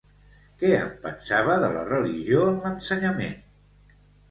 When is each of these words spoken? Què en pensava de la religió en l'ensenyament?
Què 0.61 0.71
en 0.77 0.89
pensava 1.03 1.59
de 1.65 1.69
la 1.77 1.85
religió 1.91 2.41
en 2.55 2.59
l'ensenyament? 2.65 3.39